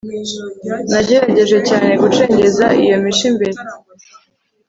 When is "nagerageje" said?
0.91-1.57